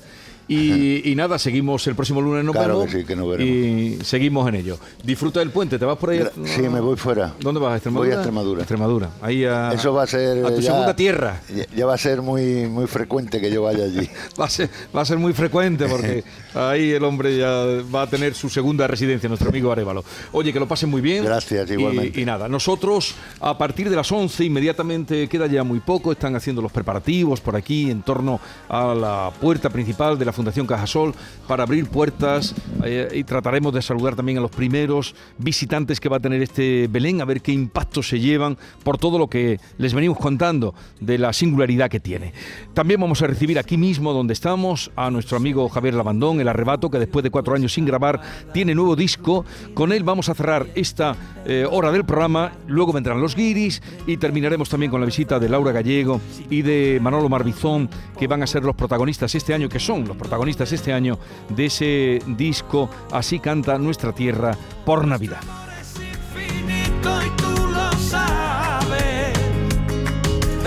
Y, 0.50 1.12
y 1.12 1.16
nada, 1.16 1.38
seguimos 1.38 1.86
el 1.88 1.94
próximo 1.96 2.22
lunes, 2.22 2.44
nos 2.44 2.56
Claro 2.56 2.80
vemos 2.80 2.92
que 2.92 3.02
sí, 3.02 3.06
que 3.06 3.16
nos 3.16 3.30
veremos. 3.30 3.54
y 3.56 4.00
seguimos 4.04 4.50
en 4.50 4.56
ello. 4.56 4.78
Disfruta 5.04 5.40
del 5.42 5.52
puente, 5.52 5.78
¿te 5.78 5.86
vas 5.86 5.98
por 5.98 6.10
ahí? 6.10 6.24
Sí, 6.46 6.64
me 6.64 6.80
voy 6.80 6.98
fuera. 6.98 7.36
¿Dónde 7.40 7.60
vas? 7.62 7.74
¿A 7.74 7.76
Extremadura? 7.76 8.08
Voy 8.08 8.14
a 8.14 8.18
Extremadura. 8.20 8.60
Extremadura, 8.62 9.10
ahí 9.22 9.46
a, 9.46 9.72
Eso 9.74 9.94
va 9.94 10.04
a 10.04 10.08
ser... 10.08 10.44
a 10.44 10.50
tu 10.50 10.60
ya- 10.60 10.72
segunda 10.72 10.96
tierra. 10.96 11.42
Ya, 11.56 11.66
ya 11.76 11.86
va 11.86 11.94
a 11.94 11.98
ser 12.00 12.24
muy, 12.24 12.66
muy 12.68 12.88
frecuente 12.88 13.40
que 13.40 13.52
yo 13.52 13.62
vaya 13.64 13.84
allí. 13.86 14.10
Va 14.40 14.46
a, 14.46 14.50
ser, 14.50 14.70
va 14.96 15.02
a 15.02 15.06
ser 15.06 15.18
muy 15.20 15.34
frecuente 15.34 15.86
porque 15.88 16.24
ahí 16.56 16.92
el 16.92 17.04
hombre 17.04 17.38
ya 17.38 17.50
va 17.94 18.04
a 18.04 18.08
tener 18.08 18.34
su 18.34 18.50
segunda 18.50 18.88
residencia, 18.88 19.28
nuestro 19.30 19.50
amigo 19.50 19.72
Arevalo. 19.72 20.04
Oye, 20.32 20.52
que 20.52 20.60
lo 20.60 20.68
pasen 20.68 20.90
muy 20.90 21.02
bien. 21.02 21.24
Gracias, 21.26 21.70
Y- 21.70 21.74
igualmente. 21.74 22.20
Y, 22.22 22.26
nada, 22.26 22.48
nosotros 22.48 23.14
a 23.40 23.56
partir 23.58 23.90
de 23.90 23.96
las 23.96 24.12
11 24.12 24.46
inmediatamente, 24.46 25.28
queda 25.28 25.46
ya 25.48 25.64
muy 25.64 25.80
poco, 25.80 26.12
están 26.12 26.36
haciendo 26.36 26.62
los 26.62 26.72
preparativos 26.72 27.40
por 27.42 27.56
aquí 27.56 27.92
en 27.92 28.02
torno 28.02 28.40
a 28.68 28.96
la 28.96 29.32
puerta 29.40 29.70
principal 29.70 30.18
de 30.18 30.26
la 30.26 30.34
Fundación 30.40 30.68
Cajasol 30.68 31.14
para 31.50 31.64
abrir 31.64 31.90
puertas 31.90 32.56
eh, 32.86 33.10
y 33.14 33.26
trataremos 33.26 33.74
de 33.74 33.82
saludar 33.82 34.16
también 34.16 34.38
a 34.38 34.42
los 34.42 34.52
primeros 34.52 35.14
visitantes 35.38 36.00
que 36.00 36.08
va 36.08 36.16
a 36.16 36.20
tener 36.22 36.42
este 36.42 36.88
Belén, 36.88 37.20
a 37.20 37.26
ver 37.26 37.42
qué 37.42 37.52
impacto 37.52 38.02
se 38.02 38.22
llevan 38.22 38.58
por 38.86 38.98
todo 38.98 39.20
lo 39.20 39.28
que 39.28 39.60
les 39.78 39.94
venimos 39.94 40.18
contando 40.18 40.74
de 41.02 41.18
la 41.18 41.34
singularidad 41.34 41.90
que 41.90 42.00
tiene. 42.00 42.32
También 42.74 43.02
vamos 43.02 43.22
a 43.22 43.28
recibir 43.28 43.60
aquí 43.60 43.76
mismo 43.76 44.14
donde 44.14 44.32
estamos 44.32 44.92
a 44.96 45.12
nuestro 45.12 45.36
amigo 45.36 45.68
Javier 45.68 45.96
Labandón, 45.96 46.40
El 46.40 46.48
Arrebato, 46.48 46.90
que 46.90 47.00
después 47.00 47.22
de 47.22 47.32
cuatro 47.32 47.54
años 47.54 47.74
sin 47.74 47.84
grabar 47.84 48.22
tiene 48.54 48.74
nuevo 48.74 48.96
disco. 48.96 49.44
Con 49.74 49.92
él 49.92 50.06
vamos 50.06 50.30
a 50.30 50.36
cerrar 50.36 50.68
esta 50.74 51.18
eh, 51.46 51.68
hora 51.70 51.92
del 51.92 52.06
programa, 52.06 52.54
luego 52.66 52.94
vendrán 52.94 53.20
los 53.20 53.36
guiris 53.36 53.82
y 54.08 54.16
terminaremos 54.16 54.70
también 54.70 54.90
con 54.90 55.02
la 55.02 55.06
visita 55.06 55.38
de 55.38 55.50
Laura 55.50 55.74
Gallego 55.74 56.22
y 56.50 56.62
de 56.62 57.00
Manolo 57.02 57.28
Marbizón, 57.28 57.90
que 58.18 58.28
van 58.28 58.42
a 58.42 58.48
ser 58.48 58.64
los 58.64 58.78
protagonistas 58.78 59.36
este 59.36 59.54
año, 59.54 59.68
que 59.68 59.80
son 59.80 60.08
los 60.08 60.16
protagonistas 60.16 60.29
este 60.72 60.94
año 60.94 61.18
de 61.50 61.66
ese 61.66 62.20
disco 62.26 62.90
Así 63.12 63.40
canta 63.40 63.78
nuestra 63.78 64.14
tierra 64.14 64.56
por 64.86 65.08
Navidad. 65.08 65.42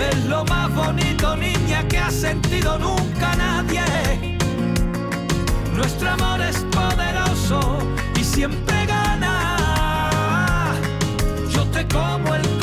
Es 0.09 0.25
lo 0.25 0.43
más 0.45 0.73
bonito, 0.75 1.35
niña, 1.35 1.87
que 1.87 1.97
ha 1.97 2.11
sentido 2.11 2.77
nunca 2.77 3.35
nadie. 3.35 4.37
Nuestro 5.75 6.09
amor 6.09 6.41
es 6.41 6.57
poderoso 6.71 7.79
y 8.19 8.23
siempre 8.23 8.85
gana. 8.85 10.73
Yo 11.49 11.65
te 11.67 11.87
como 11.87 12.35
el 12.35 12.62